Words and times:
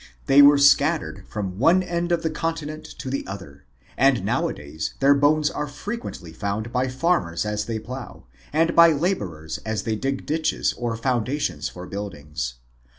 They 0.25 0.41
were 0.41 0.57
scattered 0.57 1.25
from 1.29 1.59
one 1.59 1.83
end 1.83 2.11
of 2.11 2.23
the 2.23 2.31
continent 2.31 2.85
to 2.97 3.07
the 3.07 3.23
other, 3.27 3.65
and 3.95 4.25
nowadays 4.25 4.95
their 4.99 5.13
bones 5.13 5.51
are 5.51 5.67
frequently 5.67 6.33
found 6.33 6.73
by 6.73 6.87
farmers 6.87 7.45
as 7.45 7.65
they 7.65 7.77
plow, 7.77 8.23
and 8.51 8.75
by 8.75 8.93
laborers 8.93 9.59
as 9.59 9.83
they 9.83 9.95
dig 9.95 10.25
ditches 10.25 10.73
or 10.73 10.95
foundations 10.97 11.69
for 11.69 11.85
buildings. 11.85 12.55